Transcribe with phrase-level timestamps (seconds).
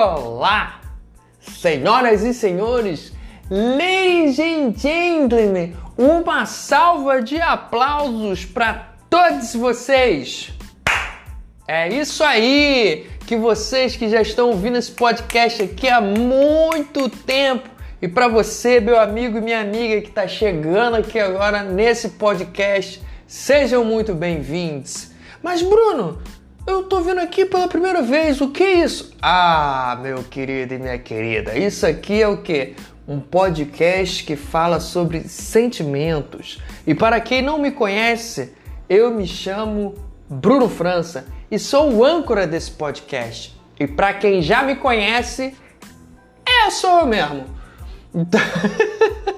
[0.00, 0.80] Olá,
[1.40, 3.12] senhoras e senhores,
[3.50, 10.52] ladies and gentlemen, uma salva de aplausos para todos vocês.
[11.66, 17.68] É isso aí, que vocês que já estão ouvindo esse podcast aqui há muito tempo
[18.00, 23.02] e para você, meu amigo e minha amiga que está chegando aqui agora nesse podcast,
[23.26, 25.10] sejam muito bem-vindos.
[25.42, 26.22] Mas Bruno,
[26.68, 28.40] eu tô vendo aqui pela primeira vez.
[28.40, 29.12] O que é isso?
[29.22, 32.74] Ah, meu querido e minha querida, isso aqui é o que?
[33.06, 36.60] Um podcast que fala sobre sentimentos.
[36.86, 38.52] E para quem não me conhece,
[38.88, 39.94] eu me chamo
[40.28, 43.58] Bruno França e sou o âncora desse podcast.
[43.80, 45.56] E para quem já me conhece,
[46.46, 47.46] é sou eu mesmo.
[48.14, 48.40] Então,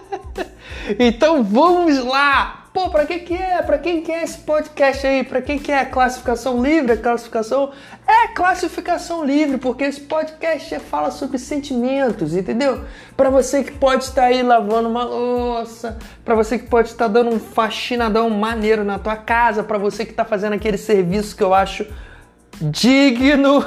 [0.98, 3.60] então vamos lá Pô, pra que que é?
[3.62, 5.24] Pra quem que é esse podcast aí?
[5.24, 6.96] Pra quem que é classificação livre?
[6.96, 7.72] classificação
[8.06, 12.84] é classificação livre, porque esse podcast fala sobre sentimentos, entendeu?
[13.16, 17.34] Para você que pode estar aí lavando uma louça, para você que pode estar dando
[17.34, 21.52] um faxinadão maneiro na tua casa, para você que tá fazendo aquele serviço que eu
[21.52, 21.84] acho
[22.60, 23.64] digno,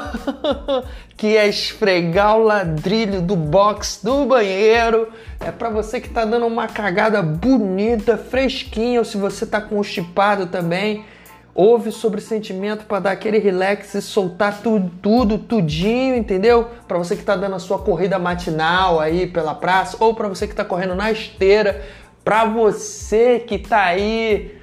[1.24, 5.08] que é esfregar o ladrilho do box do banheiro.
[5.40, 10.48] É para você que tá dando uma cagada bonita, fresquinha, ou se você tá constipado
[10.48, 11.06] também.
[11.56, 16.68] Ouve sobre sentimento para dar aquele relax e soltar tudo, tudo, tudinho, entendeu?
[16.90, 20.46] Para você que tá dando a sua corrida matinal aí pela praça, ou para você
[20.46, 21.86] que tá correndo na esteira,
[22.22, 24.58] para você que tá aí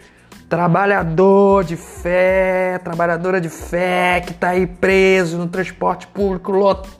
[0.50, 6.90] Trabalhador de fé, trabalhadora de fé que tá aí preso no transporte público lotado.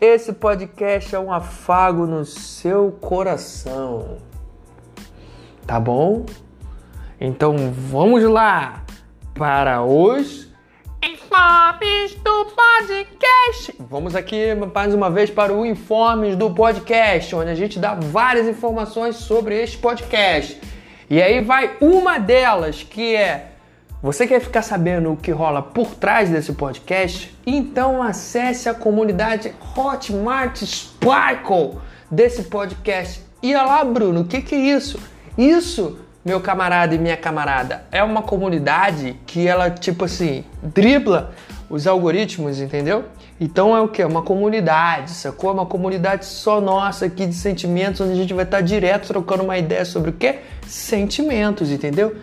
[0.00, 4.18] Esse podcast é um afago no seu coração.
[5.66, 6.26] Tá bom?
[7.20, 8.84] Então vamos lá
[9.34, 10.49] para os
[11.30, 13.76] Informes do Podcast.
[13.78, 18.48] Vamos aqui mais uma vez para o Informes do Podcast, onde a gente dá várias
[18.48, 20.60] informações sobre este podcast.
[21.08, 23.52] E aí vai uma delas que é
[24.02, 27.32] você quer ficar sabendo o que rola por trás desse podcast?
[27.46, 31.78] Então acesse a comunidade Hotmart Sparkle
[32.10, 33.22] desse podcast.
[33.40, 34.98] E olha lá, Bruno, o que, que é isso?
[35.38, 41.32] Isso meu camarada e minha camarada, é uma comunidade que ela, tipo assim, dribla
[41.68, 43.04] os algoritmos, entendeu?
[43.40, 44.04] Então é o que?
[44.04, 45.50] Uma comunidade, sacou?
[45.50, 49.44] É uma comunidade só nossa aqui de sentimentos, onde a gente vai estar direto trocando
[49.44, 50.40] uma ideia sobre o que?
[50.66, 52.16] Sentimentos, entendeu?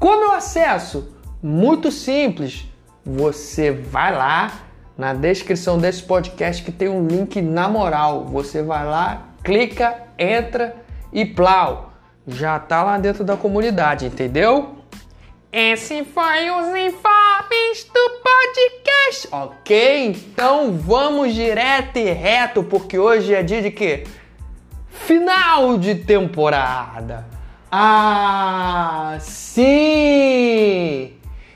[0.00, 1.08] Como eu acesso?
[1.40, 2.66] Muito simples.
[3.06, 4.52] Você vai lá
[4.98, 8.24] na descrição desse podcast que tem um link na moral.
[8.24, 10.74] Você vai lá, clica, entra
[11.12, 11.93] e plau
[12.26, 14.76] já tá lá dentro da comunidade, entendeu?
[15.52, 19.28] Esse foi os informes do podcast.
[19.30, 24.04] Ok, então vamos direto e reto, porque hoje é dia de quê?
[24.88, 27.26] Final de temporada.
[27.70, 31.12] Ah, sim!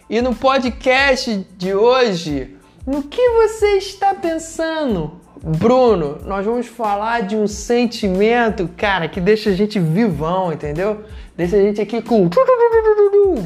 [0.09, 2.57] E no podcast de hoje,
[2.87, 5.21] no que você está pensando?
[5.43, 11.05] Bruno, nós vamos falar de um sentimento, cara, que deixa a gente vivão, entendeu?
[11.37, 12.29] Deixa a gente aqui com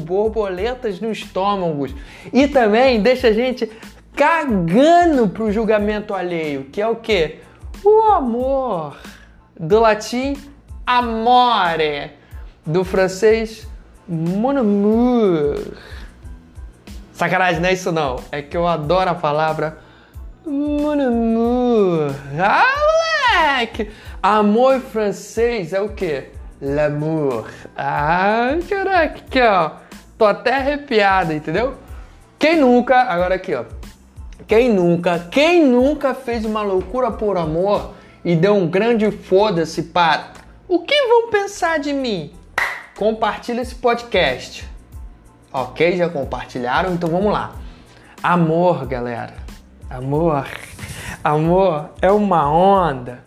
[0.03, 1.87] borboletas no estômago.
[2.31, 3.69] E também deixa a gente
[4.15, 7.39] cagando pro julgamento alheio, que é o quê?
[7.83, 8.97] O amor.
[9.59, 10.35] Do latim,
[10.85, 12.11] amore.
[12.65, 13.67] Do francês,
[14.07, 15.59] mon amour.
[17.11, 18.15] Sacanagem, não é isso não.
[18.31, 19.77] É que eu adoro a palavra
[20.45, 22.13] Mon amour.
[22.37, 22.65] Ah,
[23.55, 23.89] moleque!
[24.21, 26.31] Amor francês é o quê?
[26.61, 27.47] L'amour.
[27.77, 29.71] Ah, caraca, aqui, ó.
[30.17, 31.75] Tô até arrepiada, entendeu?
[32.37, 33.63] Quem nunca, agora aqui, ó.
[34.45, 37.93] Quem nunca, quem nunca fez uma loucura por amor
[38.25, 40.33] e deu um grande foda-se para
[40.67, 42.33] o que vão pensar de mim?
[42.97, 44.67] Compartilha esse podcast.
[45.53, 45.95] Ok?
[45.95, 46.93] Já compartilharam?
[46.93, 47.55] Então vamos lá.
[48.21, 49.42] Amor, galera
[49.93, 50.47] Amor,
[51.23, 53.23] amor é uma onda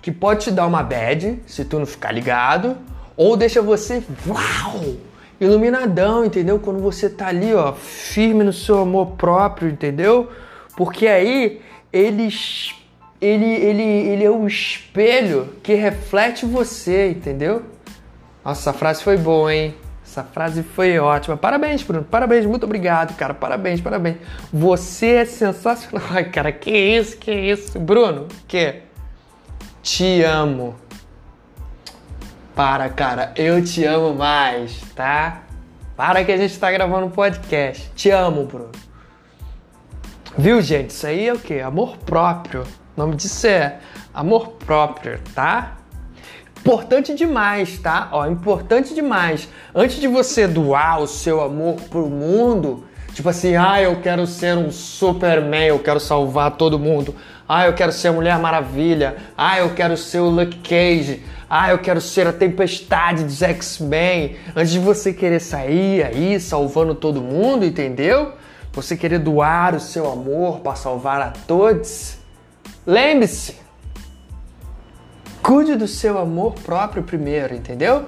[0.00, 2.76] que pode te dar uma bad se tu não ficar ligado,
[3.16, 4.94] ou deixa você, uau,
[5.40, 6.60] iluminadão, entendeu?
[6.60, 10.30] Quando você tá ali, ó, firme no seu amor próprio, entendeu?
[10.76, 11.60] Porque aí
[11.92, 12.28] ele
[13.20, 17.62] ele ele ele é o espelho que reflete você, entendeu?
[18.44, 19.74] Nossa, a frase foi boa, hein?
[20.14, 21.36] Essa frase foi ótima.
[21.36, 22.04] Parabéns, Bruno.
[22.04, 23.34] Parabéns, muito obrigado, cara.
[23.34, 24.18] Parabéns, parabéns.
[24.52, 26.06] Você é sensacional.
[26.08, 27.80] Ai, cara, que isso, que isso.
[27.80, 28.82] Bruno, que?
[29.82, 30.76] Te amo.
[32.54, 33.32] Para, cara.
[33.34, 35.42] Eu te amo mais, tá?
[35.96, 37.90] Para que a gente tá gravando um podcast.
[37.96, 38.70] Te amo, Bruno.
[40.38, 40.90] Viu, gente?
[40.90, 41.58] Isso aí é o quê?
[41.58, 42.62] Amor próprio.
[42.96, 43.80] O nome disso é
[44.14, 45.78] amor próprio, tá?
[46.64, 48.08] Importante demais, tá?
[48.10, 49.50] Ó, importante demais.
[49.74, 54.56] Antes de você doar o seu amor pro mundo, tipo assim, ah, eu quero ser
[54.56, 57.14] um Superman, eu quero salvar todo mundo.
[57.46, 59.14] Ah, eu quero ser a Mulher Maravilha.
[59.36, 61.22] Ah, eu quero ser o Luke Cage.
[61.50, 64.36] Ah, eu quero ser a Tempestade dos X-Men.
[64.56, 68.32] Antes de você querer sair aí salvando todo mundo, entendeu?
[68.72, 72.16] Você querer doar o seu amor para salvar a todos.
[72.86, 73.63] Lembre-se,
[75.44, 78.06] cuide do seu amor próprio primeiro, entendeu?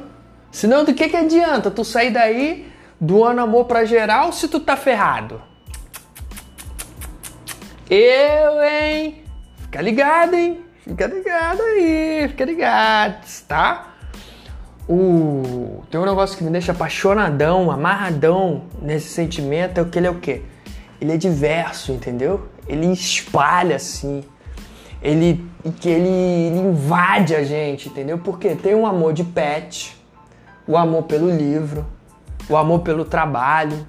[0.51, 4.75] Senão do que, que adianta tu sair daí doando amor para geral se tu tá
[4.75, 5.43] ferrado?
[7.91, 9.23] Eu, hein?
[9.59, 10.65] Fica ligado, hein?
[10.81, 13.93] Fica ligado aí, fica ligado, tá?
[14.89, 15.83] O...
[15.91, 20.21] Tem um negócio que me deixa apaixonadão, amarradão nesse sentimento é que ele é o
[20.21, 20.43] quê?
[20.99, 22.49] Ele é diverso, entendeu?
[22.67, 24.25] Ele espalha assim.
[25.03, 25.45] Ele
[25.81, 28.19] que ele, ele invade a gente, entendeu?
[28.19, 29.97] Porque tem um amor de pet,
[30.67, 31.85] o amor pelo livro,
[32.49, 33.87] o amor pelo trabalho,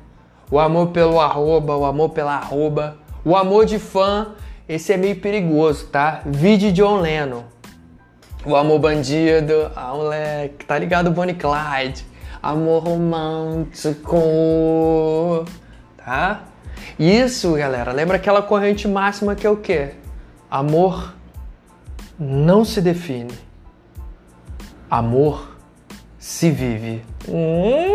[0.50, 4.34] o amor pelo arroba, o amor pela arroba, o amor de fã
[4.68, 6.22] esse é meio perigoso, tá?
[6.26, 7.44] Vide John Lennon.
[8.46, 11.10] O amor bandido, a moleque, tá ligado?
[11.10, 12.06] Bonnie Clyde.
[12.44, 14.18] Amor romântico,
[15.98, 16.42] tá?
[17.00, 19.92] Isso, galera, lembra aquela corrente máxima que é o quê?
[20.50, 21.14] Amor
[22.18, 23.34] não se define.
[24.90, 25.58] Amor
[26.18, 27.04] se vive.
[27.28, 27.94] Hum,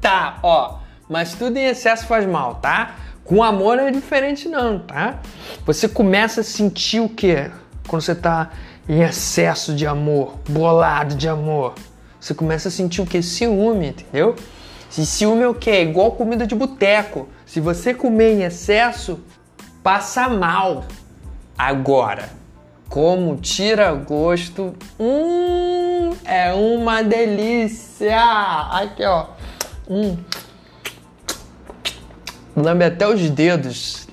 [0.00, 0.78] tá, ó.
[1.08, 2.96] Mas tudo em excesso faz mal, tá?
[3.24, 5.20] Com amor é diferente não, tá?
[5.64, 7.50] Você começa a sentir o que
[7.86, 8.50] quando você tá
[8.88, 11.74] em excesso de amor, bolado de amor.
[12.20, 13.22] Você começa a sentir o que?
[13.22, 14.36] Ciúme, entendeu?
[14.90, 15.70] Se ciúme é o que?
[15.70, 17.28] É igual comida de boteco.
[17.46, 19.20] Se você comer em excesso,
[19.82, 20.84] passa mal.
[21.56, 22.30] Agora,
[22.88, 28.16] como tira gosto, hum, é uma delícia.
[28.70, 29.26] Aqui, ó.
[29.88, 30.16] Hum
[32.58, 34.08] lambe até os dedos.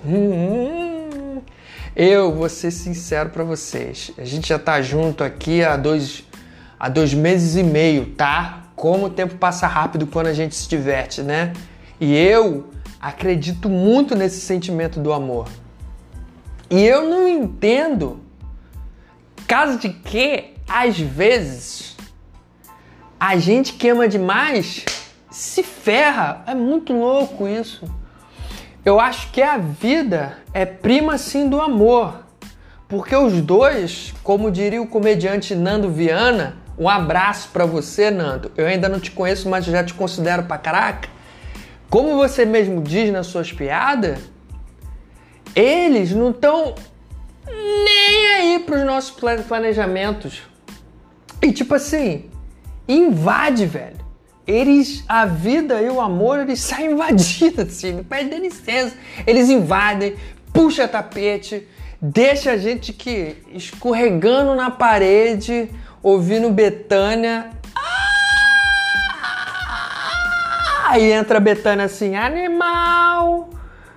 [1.95, 4.11] Eu vou ser sincero para vocês.
[4.17, 6.23] A gente já tá junto aqui há dois,
[6.79, 8.63] há dois meses e meio, tá?
[8.75, 11.53] Como o tempo passa rápido quando a gente se diverte, né?
[11.99, 12.69] E eu
[13.05, 15.47] acredito muito nesse sentimento do amor.
[16.71, 18.19] E eu não entendo
[19.45, 21.95] caso de que, às vezes,
[23.19, 24.83] a gente que ama demais
[25.29, 26.43] se ferra.
[26.47, 27.85] É muito louco isso.
[28.83, 32.25] Eu acho que a vida é prima sim do amor.
[32.87, 38.51] Porque os dois, como diria o comediante Nando Viana, um abraço para você, Nando.
[38.57, 41.14] Eu ainda não te conheço, mas já te considero pra caraca.
[41.89, 44.19] Como você mesmo diz nas suas piadas,
[45.55, 46.75] eles não estão
[47.47, 49.15] nem aí pros nossos
[49.47, 50.41] planejamentos.
[51.41, 52.29] E tipo assim,
[52.87, 54.05] invade, velho
[54.47, 58.95] eles, a vida e o amor, eles saem invadidos, assim, não pedem licença.
[59.25, 60.15] Eles invadem,
[60.53, 61.67] puxa tapete,
[62.01, 65.69] deixa a gente que escorregando na parede,
[66.01, 67.51] ouvindo Betânia.
[70.95, 73.49] Aí entra a Betânia assim, animal,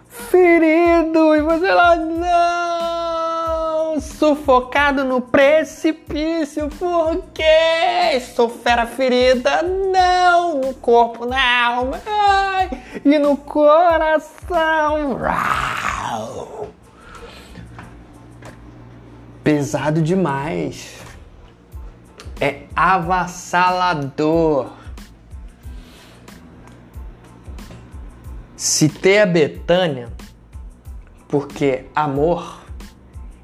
[0.09, 4.01] ferido, e você lá, não!
[4.01, 12.69] sufocado no precipício, porque sou fera ferida, não no corpo, na alma ai,
[13.05, 15.21] e no coração.
[19.45, 20.99] Pesado demais.
[22.41, 24.78] É avassalador.
[28.59, 30.09] Citei a Betânia
[31.29, 32.65] porque amor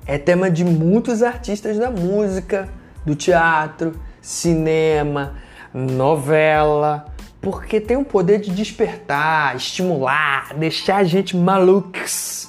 [0.04, 2.68] é tema de muitos artistas da música,
[3.06, 5.36] do teatro, cinema,
[5.72, 12.48] novela, porque tem o poder de despertar, estimular, deixar a gente malucos.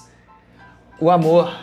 [1.00, 1.56] O amor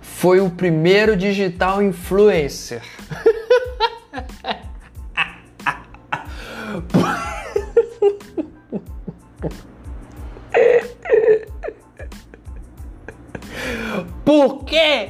[0.00, 2.99] foi o primeiro digital influencer.
[14.30, 15.08] Porque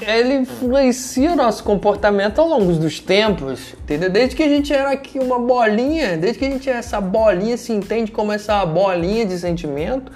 [0.00, 4.10] ele influencia o nosso comportamento ao longo dos tempos, entendeu?
[4.10, 7.56] Desde que a gente era aqui uma bolinha, desde que a gente é essa bolinha,
[7.56, 10.10] se entende como essa bolinha de sentimento,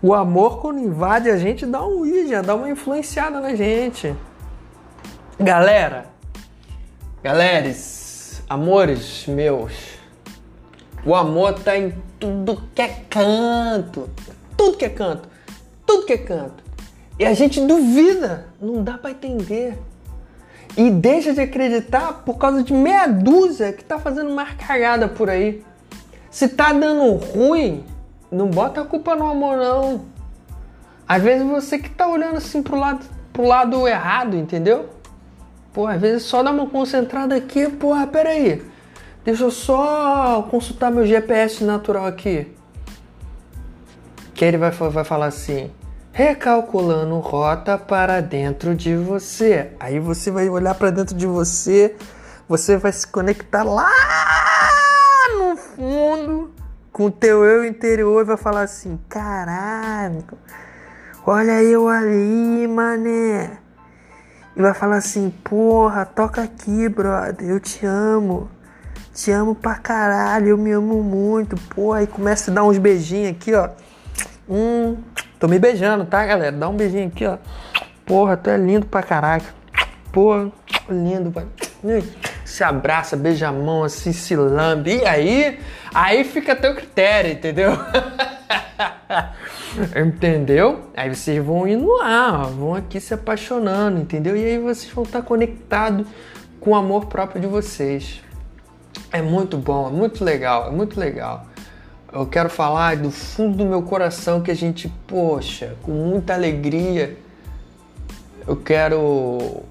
[0.00, 4.14] o amor quando invade a gente dá um já dá uma influenciada na gente.
[5.36, 6.06] Galera,
[7.20, 9.72] galeres, amores meus,
[11.04, 14.08] O amor tá em tudo que é canto.
[14.56, 15.28] Tudo que é canto.
[15.84, 16.65] Tudo que é canto.
[17.18, 18.46] E a gente duvida.
[18.60, 19.78] Não dá para entender.
[20.76, 25.30] E deixa de acreditar por causa de meia dúzia que tá fazendo mais cagada por
[25.30, 25.64] aí.
[26.30, 27.84] Se tá dando ruim,
[28.30, 30.04] não bota a culpa no amor, não.
[31.08, 34.90] Às vezes você que tá olhando assim pro lado, pro lado errado, entendeu?
[35.72, 38.62] Pô, às vezes só dá uma concentrada aqui, porra, peraí.
[39.24, 42.54] Deixa eu só consultar meu GPS natural aqui.
[44.34, 45.70] Que ele vai, vai falar assim:
[46.16, 49.72] recalculando rota para dentro de você.
[49.78, 51.94] Aí você vai olhar para dentro de você,
[52.48, 53.92] você vai se conectar lá
[55.38, 56.54] no fundo
[56.90, 60.24] com o teu eu interior e vai falar assim: caralho,
[61.26, 63.58] olha eu ali, mané.
[64.56, 68.48] E vai falar assim: porra, toca aqui, brother, eu te amo.
[69.12, 71.56] Te amo pra caralho, eu me amo muito.
[71.74, 73.68] Pô, aí começa a dar uns beijinhos aqui, ó.
[74.48, 74.96] Hum,
[75.38, 76.52] tô me beijando, tá, galera?
[76.52, 77.38] Dá um beijinho aqui, ó.
[78.04, 79.46] Porra, tu é lindo pra caraca.
[80.12, 80.50] Pô,
[80.88, 81.46] lindo, pai.
[82.44, 84.98] Se abraça, beija a mão, assim, se lambe.
[84.98, 85.58] E aí,
[85.92, 87.72] aí fica a teu critério, entendeu?
[89.96, 90.90] entendeu?
[90.96, 94.36] Aí vocês vão indo lá, ó, vão aqui se apaixonando, entendeu?
[94.36, 96.06] E aí vocês vão estar conectados
[96.60, 98.22] com o amor próprio de vocês.
[99.12, 101.46] É muito bom, é muito legal, é muito legal.
[102.12, 107.18] Eu quero falar do fundo do meu coração que a gente, poxa, com muita alegria,
[108.46, 109.64] eu quero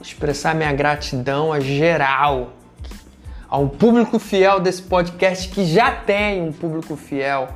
[0.00, 2.52] expressar minha gratidão a geral,
[3.48, 7.48] a um público fiel desse podcast que já tem um público fiel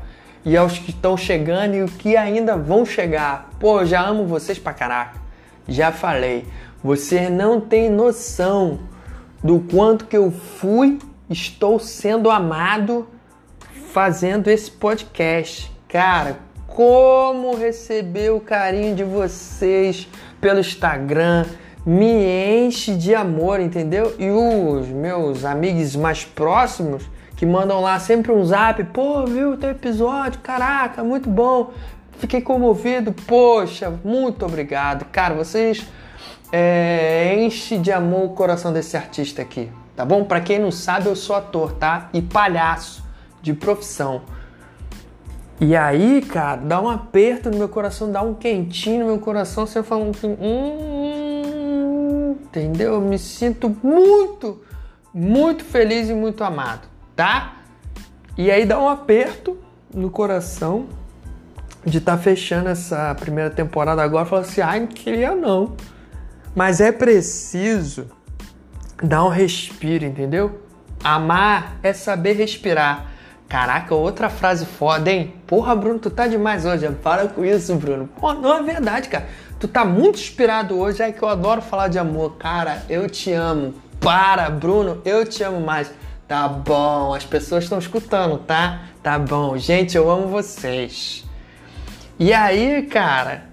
[0.45, 3.51] e aos que estão chegando e os que ainda vão chegar.
[3.61, 5.21] Pô, já amo vocês pra caraca.
[5.69, 6.47] Já falei,
[6.83, 8.81] você não tem noção
[9.43, 10.99] do quanto que eu fui,
[11.29, 13.07] estou sendo amado
[13.93, 15.71] fazendo esse podcast.
[15.89, 20.09] Cara, como receber o carinho de vocês
[20.41, 21.45] pelo Instagram
[21.85, 24.15] me enche de amor, entendeu?
[24.19, 27.03] E os meus amigos mais próximos
[27.37, 31.73] que mandam lá sempre um zap, pô, viu o teu episódio, caraca, muito bom.
[32.19, 35.07] Fiquei comovido, poxa, muito obrigado.
[35.07, 35.85] Cara, vocês
[36.53, 40.23] é, enche de amor o coração desse artista aqui, tá bom?
[40.23, 42.11] Para quem não sabe, eu sou ator, tá?
[42.13, 43.10] E palhaço
[43.43, 44.23] de profissão.
[45.61, 49.67] E aí, cara, dá um aperto no meu coração, dá um quentinho no meu coração,
[49.67, 52.95] você fala assim, hum, entendeu?
[52.95, 54.63] Eu me sinto muito,
[55.13, 57.57] muito feliz e muito amado, tá?
[58.39, 59.59] E aí dá um aperto
[59.95, 60.87] no coração
[61.85, 65.77] de estar tá fechando essa primeira temporada agora, falar assim, ai, não queria não.
[66.55, 68.07] Mas é preciso
[69.03, 70.63] dar um respiro, entendeu?
[71.05, 73.10] Amar é saber respirar.
[73.51, 75.35] Caraca, outra frase foda, hein?
[75.45, 76.89] Porra, Bruno, tu tá demais hoje.
[77.03, 78.07] Para com isso, Bruno.
[78.07, 79.27] Pô, não é verdade, cara.
[79.59, 82.37] Tu tá muito inspirado hoje, é que eu adoro falar de amor.
[82.37, 83.75] Cara, eu te amo.
[83.99, 85.91] Para, Bruno, eu te amo mais.
[86.29, 88.83] Tá bom, as pessoas estão escutando, tá?
[89.03, 89.59] Tá bom.
[89.59, 91.25] Gente, eu amo vocês.
[92.21, 93.47] E aí, cara,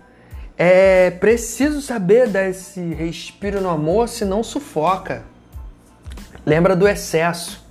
[0.56, 5.24] é preciso saber dar esse respiro no amor, senão sufoca.
[6.46, 7.67] Lembra do excesso.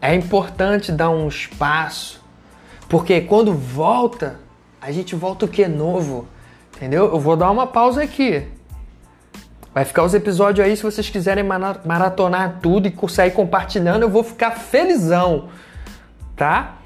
[0.00, 2.22] É importante dar um espaço,
[2.88, 4.40] porque quando volta,
[4.80, 6.26] a gente volta o que novo,
[6.74, 7.06] entendeu?
[7.06, 8.46] Eu vou dar uma pausa aqui.
[9.74, 14.24] Vai ficar os episódios aí, se vocês quiserem maratonar tudo e sair compartilhando, eu vou
[14.24, 15.48] ficar felizão,
[16.34, 16.76] tá?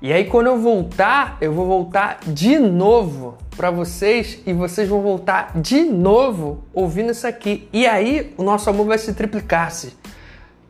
[0.00, 5.00] E aí quando eu voltar, eu vou voltar de novo para vocês e vocês vão
[5.00, 7.68] voltar de novo ouvindo isso aqui.
[7.72, 9.96] E aí o nosso amor vai se triplicar-se.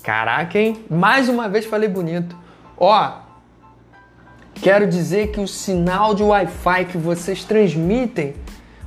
[0.05, 0.85] Caraca, hein?
[0.89, 2.37] Mais uma vez falei bonito.
[2.77, 3.13] Ó,
[4.55, 8.35] quero dizer que o sinal de Wi-Fi que vocês transmitem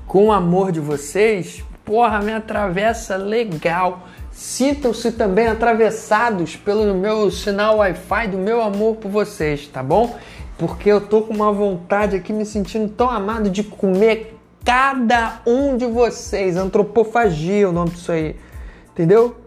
[0.05, 4.07] com o amor de vocês, porra, me atravessa legal.
[4.31, 10.17] Sintam-se também atravessados pelo meu sinal Wi-Fi do meu amor por vocês, tá bom?
[10.57, 15.77] porque eu tô com uma vontade aqui, me sentindo tão amado de comer cada um
[15.77, 16.57] de vocês.
[16.57, 18.35] Antropofagia é o nome disso aí,
[18.91, 19.37] entendeu?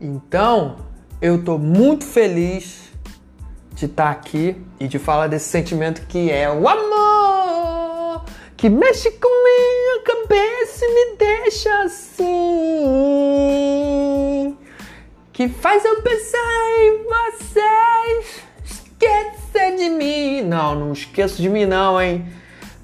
[0.00, 0.76] Então,
[1.24, 2.92] eu tô muito feliz
[3.74, 8.26] de estar tá aqui e de falar desse sentimento que é o amor
[8.58, 12.26] que mexe com minha cabeça e me deixa assim,
[15.32, 18.42] que faz eu pensar em vocês.
[18.62, 20.42] Esqueça de mim.
[20.42, 22.26] Não, não esqueço de mim não, hein?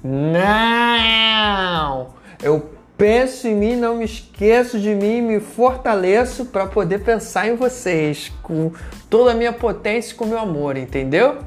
[0.03, 2.15] Não!
[2.41, 2.71] Eu
[3.01, 8.31] penso em mim, não me esqueço de mim, me fortaleço para poder pensar em vocês
[8.43, 8.71] com
[9.09, 11.39] toda a minha potência e com meu amor, entendeu?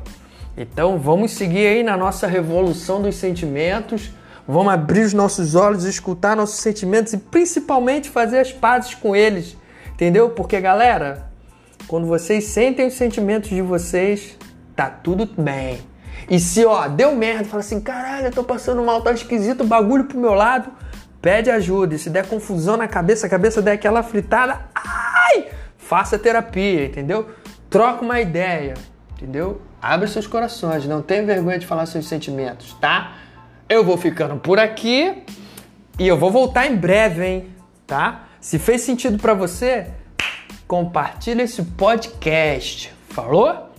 [0.57, 4.11] Então vamos seguir aí na nossa revolução dos sentimentos,
[4.49, 9.57] vamos abrir os nossos olhos, escutar nossos sentimentos e principalmente fazer as pazes com eles,
[9.93, 10.31] entendeu?
[10.31, 11.31] Porque galera,
[11.87, 14.37] quando vocês sentem os sentimentos de vocês,
[14.75, 15.79] tá tudo bem.
[16.29, 19.67] E se ó, deu merda, fala assim, caralho, eu tô passando mal, tá esquisito o
[19.69, 20.69] bagulho pro meu lado,
[21.25, 21.95] pede ajuda.
[21.95, 25.47] E se der confusão na cabeça, a cabeça der aquela fritada, ai,
[25.79, 27.31] faça terapia, entendeu?
[27.71, 28.75] Troca uma ideia,
[29.17, 29.63] entendeu?
[29.81, 33.15] Abre seus corações, não tenha vergonha de falar seus sentimentos, tá?
[33.67, 35.25] Eu vou ficando por aqui
[35.99, 37.49] e eu vou voltar em breve, hein?
[37.87, 38.25] Tá?
[38.39, 39.87] Se fez sentido para você,
[40.69, 42.93] compartilha esse podcast.
[43.09, 43.71] Falou?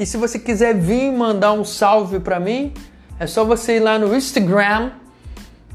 [0.00, 2.74] E se você quiser vir mandar um salve para mim,
[3.20, 4.90] é só você ir lá no Instagram,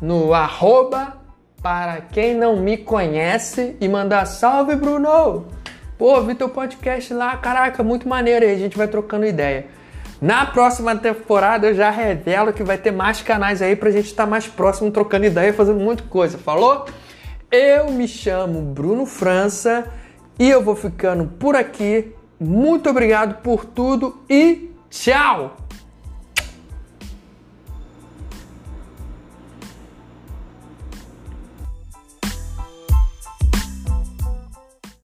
[0.04, 1.14] no arroba
[1.62, 5.46] para quem não me conhece e mandar salve Bruno!
[5.98, 9.68] Pô, vi teu podcast lá, caraca, muito maneiro aí, a gente vai trocando ideia.
[10.22, 14.26] Na próxima temporada eu já revelo que vai ter mais canais aí pra gente estar
[14.26, 16.86] tá mais próximo, trocando ideia, fazendo muita coisa, falou?
[17.50, 19.86] Eu me chamo Bruno França
[20.38, 22.14] e eu vou ficando por aqui.
[22.38, 25.63] Muito obrigado por tudo e tchau!